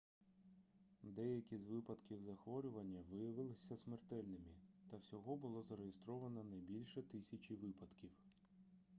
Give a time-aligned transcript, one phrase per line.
[1.03, 4.51] деякі з випадків захворювання виявилися смертельними
[4.91, 8.09] та всього було зареєстровано не бульше тисячі випадків